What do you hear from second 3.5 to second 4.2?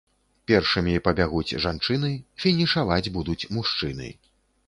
мужчыны.